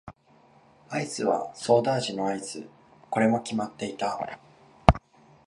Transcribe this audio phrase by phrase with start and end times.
[0.89, 2.63] アイスはソーダ味のアイス。
[3.11, 4.39] これも決まっていた。